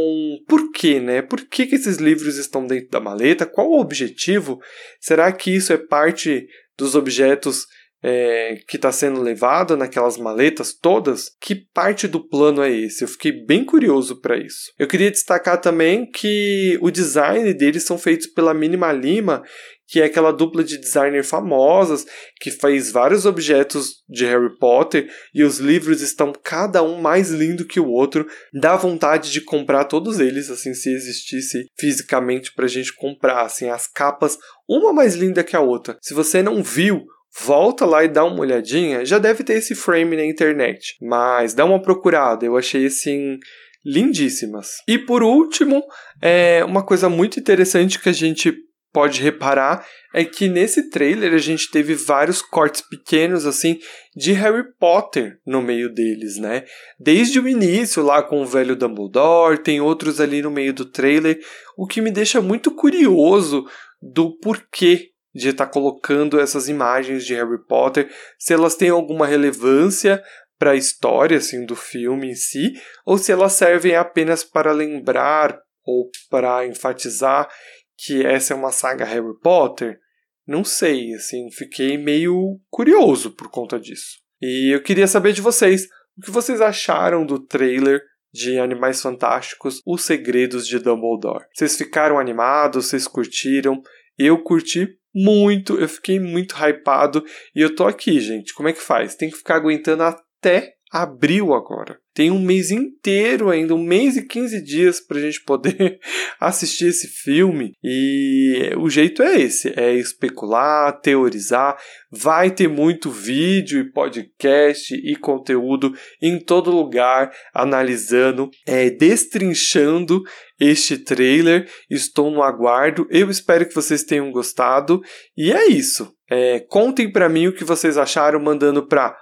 por 0.47 0.71
que, 0.73 1.01
né? 1.01 1.23
Por 1.23 1.47
que, 1.49 1.67
que 1.67 1.77
esses 1.77 1.97
livros 1.97 2.37
estão 2.37 2.67
dentro 2.67 2.91
da 2.91 3.01
maleta? 3.01 3.47
Qual 3.47 3.71
o 3.71 3.81
objetivo? 3.81 4.61
Será 5.01 5.33
que 5.33 5.51
isso 5.51 5.73
é 5.73 5.79
parte 5.79 6.47
dos 6.77 6.95
objetos 6.95 7.67
é, 8.07 8.59
que 8.69 8.77
está 8.77 8.93
sendo 8.93 9.23
levado 9.23 9.79
naquelas 9.79 10.19
maletas 10.19 10.75
todas? 10.75 11.31
Que 11.41 11.55
parte 11.55 12.07
do 12.07 12.21
plano 12.21 12.63
é 12.63 12.71
esse? 12.71 13.03
Eu 13.03 13.09
fiquei 13.09 13.33
bem 13.33 13.65
curioso 13.65 14.21
para 14.21 14.37
isso. 14.37 14.71
Eu 14.79 14.87
queria 14.87 15.11
destacar 15.11 15.59
também 15.59 16.05
que 16.11 16.79
o 16.83 16.91
design 16.91 17.55
deles 17.55 17.85
são 17.85 17.97
feitos 17.97 18.27
pela 18.27 18.53
Minima 18.53 18.93
Lima, 18.93 19.43
que 19.87 20.01
é 20.01 20.05
aquela 20.05 20.33
dupla 20.33 20.63
de 20.63 20.79
designer 20.79 21.25
famosas 21.25 22.05
que 22.41 22.51
fez 22.51 22.91
vários 22.91 23.25
objetos 23.25 24.03
de 24.09 24.27
Harry 24.27 24.55
Potter 24.59 25.11
e 25.35 25.43
os 25.43 25.59
livros 25.59 26.03
estão 26.03 26.33
cada 26.33 26.83
um 26.83 27.01
mais 27.01 27.31
lindo 27.31 27.67
que 27.67 27.81
o 27.81 27.89
outro. 27.89 28.27
Dá 28.53 28.77
vontade 28.77 29.31
de 29.31 29.41
comprar 29.41 29.85
todos 29.85 30.21
eles, 30.21 30.51
assim, 30.51 30.75
se 30.75 30.91
existisse 30.91 31.67
fisicamente 31.79 32.53
pra 32.55 32.67
gente 32.67 32.95
comprar, 32.95 33.43
assim, 33.43 33.69
as 33.69 33.87
capas 33.87 34.39
uma 34.69 34.93
mais 34.93 35.15
linda 35.15 35.45
que 35.45 35.57
a 35.57 35.61
outra. 35.61 35.99
Se 36.01 36.15
você 36.15 36.43
não 36.43 36.63
viu, 36.63 37.05
volta 37.41 37.85
lá 37.85 38.05
e 38.05 38.09
dá 38.09 38.25
uma 38.25 38.41
olhadinha. 38.41 39.05
Já 39.05 39.19
deve 39.19 39.43
ter 39.43 39.55
esse 39.55 39.75
frame 39.75 40.17
na 40.17 40.25
internet, 40.25 40.97
mas 41.01 41.55
dá 41.55 41.65
uma 41.65 41.81
procurada. 41.81 42.45
Eu 42.45 42.57
achei 42.57 42.87
assim 42.87 43.39
lindíssimas. 43.85 44.77
E 44.89 44.99
por 44.99 45.23
último, 45.23 45.83
é 46.23 46.65
uma 46.65 46.85
coisa 46.85 47.09
muito 47.09 47.39
interessante 47.39 47.99
que 47.99 48.09
a 48.09 48.13
gente 48.13 48.55
pode 48.95 49.21
reparar 49.21 49.85
é 50.15 50.25
que 50.25 50.49
nesse 50.49 50.89
trailer 50.89 51.35
a 51.35 51.39
gente 51.39 51.69
teve 51.69 51.95
vários 51.95 52.41
cortes 52.41 52.81
pequenos 52.81 53.45
assim 53.45 53.81
de 54.15 54.31
Harry 54.31 54.63
Potter 54.79 55.37
no 55.45 55.61
meio 55.61 55.93
deles, 55.93 56.37
né? 56.39 56.65
Desde 56.99 57.41
o 57.41 57.49
início 57.49 58.05
lá 58.05 58.23
com 58.23 58.41
o 58.41 58.47
velho 58.47 58.77
Dumbledore, 58.77 59.59
tem 59.59 59.81
outros 59.81 60.21
ali 60.21 60.41
no 60.41 60.51
meio 60.51 60.73
do 60.73 60.85
trailer, 60.85 61.41
o 61.77 61.89
que 61.89 62.01
me 62.01 62.13
deixa 62.13 62.41
muito 62.41 62.71
curioso 62.71 63.67
do 64.01 64.39
porquê 64.39 65.09
de 65.35 65.49
estar 65.49 65.67
tá 65.67 65.73
colocando 65.73 66.39
essas 66.39 66.69
imagens 66.69 67.25
de 67.25 67.35
Harry 67.35 67.63
Potter, 67.67 68.11
se 68.39 68.53
elas 68.53 68.77
têm 68.77 68.91
alguma 68.91 69.27
relevância 69.27 70.23
para 70.59 70.71
a 70.71 70.77
história 70.77 71.39
assim 71.39 71.67
do 71.67 71.75
filme 71.75 72.31
em 72.31 72.35
si, 72.35 72.73
ou 73.05 73.19
se 73.19 73.33
elas 73.33 73.53
servem 73.55 73.97
apenas 73.97 74.45
para 74.45 74.73
lembrar 74.73 75.59
ou 75.85 76.09
para 76.31 76.67
enfatizar 76.67 77.49
que 77.97 78.25
essa 78.25 78.55
é 78.55 78.57
uma 78.57 78.73
saga 78.73 79.05
Harry 79.05 79.39
Potter, 79.43 79.99
não 80.47 80.63
sei, 80.63 81.15
assim, 81.15 81.51
fiquei 81.51 81.97
meio 81.97 82.61
curioso 82.71 83.31
por 83.31 83.51
conta 83.51 83.79
disso. 83.79 84.19
E 84.41 84.75
eu 84.75 84.83
queria 84.83 85.07
saber 85.07 85.33
de 85.33 85.41
vocês, 85.41 85.87
o 86.19 86.21
que 86.23 86.31
vocês 86.31 86.61
acharam 86.61 87.25
do 87.25 87.39
trailer 87.39 88.03
de 88.33 88.59
Animais 88.59 89.01
Fantásticos, 89.01 89.81
Os 89.87 90.03
Segredos 90.03 90.67
de 90.67 90.79
Dumbledore. 90.79 91.47
Vocês 91.55 91.79
ficaram 91.79 92.19
animados? 92.19 92.87
Vocês 92.87 93.07
curtiram? 93.07 93.81
Eu 94.19 94.43
curti 94.43 94.89
muito, 95.15 95.79
eu 95.79 95.89
fiquei 95.89 96.19
muito 96.19 96.55
hypado 96.57 97.25
e 97.55 97.61
eu 97.61 97.75
tô 97.75 97.85
aqui, 97.85 98.21
gente. 98.21 98.53
Como 98.55 98.69
é 98.69 98.73
que 98.73 98.81
faz? 98.81 99.15
Tem 99.15 99.31
que 99.31 99.37
ficar 99.37 99.57
aguentando 99.57 100.03
até 100.03 100.75
abril 100.91 101.55
agora. 101.55 101.99
Tem 102.15 102.31
um 102.31 102.39
mês 102.39 102.71
inteiro 102.71 103.51
ainda, 103.51 103.75
um 103.75 103.83
mês 103.83 104.17
e 104.17 104.23
15 104.23 104.63
dias 104.63 105.01
para 105.01 105.19
a 105.19 105.21
gente 105.21 105.43
poder 105.43 105.99
assistir 106.39 106.87
esse 106.87 107.09
filme. 107.09 107.73
E 107.83 108.71
o 108.79 108.89
jeito 108.89 109.21
é 109.21 109.41
esse: 109.41 109.73
é 109.77 109.93
especular, 109.93 111.01
teorizar. 111.01 111.77
Vai 112.13 112.53
ter 112.53 112.69
muito 112.69 113.11
vídeo 113.11 113.81
e 113.81 113.91
podcast 113.91 114.95
e 114.95 115.17
conteúdo 115.17 115.93
em 116.23 116.39
todo 116.39 116.71
lugar, 116.71 117.33
analisando, 117.53 118.49
é, 118.65 118.91
destrinchando 118.91 120.23
este 120.61 120.97
trailer. 120.97 121.69
Estou 121.91 122.31
no 122.31 122.45
aguardo. 122.45 123.09
Eu 123.11 123.29
espero 123.29 123.67
que 123.67 123.75
vocês 123.75 124.05
tenham 124.05 124.31
gostado. 124.31 125.03
E 125.37 125.51
é 125.51 125.67
isso. 125.67 126.15
É, 126.31 126.61
contem 126.61 127.11
para 127.11 127.29
mim 127.29 127.49
o 127.49 127.53
que 127.53 127.65
vocês 127.65 127.99
acharam, 127.99 128.39
mandando 128.39 128.87
para 128.87 129.17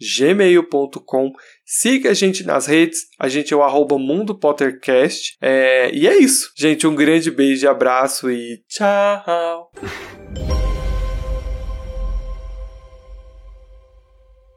mundopottercast.gmail.com 0.00 1.32
Siga 1.64 2.10
a 2.10 2.14
gente 2.14 2.44
nas 2.44 2.66
redes, 2.66 3.06
a 3.18 3.28
gente 3.28 3.54
é 3.54 3.56
o 3.56 3.62
arroba 3.62 3.98
Mundo 3.98 4.34
Pottercast. 4.34 5.36
É, 5.40 5.90
e 5.94 6.08
é 6.08 6.18
isso. 6.18 6.50
Gente, 6.56 6.86
um 6.86 6.94
grande 6.94 7.30
beijo, 7.30 7.68
abraço 7.68 8.30
e 8.30 8.62
tchau! 8.68 9.70